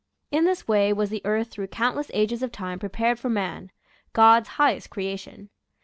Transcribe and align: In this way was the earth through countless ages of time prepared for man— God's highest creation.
In 0.31 0.45
this 0.45 0.67
way 0.67 0.91
was 0.91 1.11
the 1.11 1.21
earth 1.25 1.49
through 1.51 1.67
countless 1.67 2.09
ages 2.11 2.41
of 2.41 2.51
time 2.51 2.79
prepared 2.79 3.19
for 3.19 3.29
man— 3.29 3.69
God's 4.13 4.49
highest 4.57 4.89
creation. 4.89 5.49